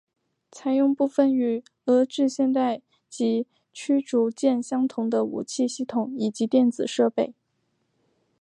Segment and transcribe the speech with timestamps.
[0.51, 7.35] 采用部分与俄制现代级驱逐舰相同的武器系统以及电子设备。